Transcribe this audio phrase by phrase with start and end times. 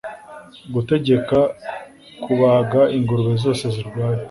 [0.73, 1.37] gutegeka
[2.23, 4.19] kubaga ingurube zose zirwaye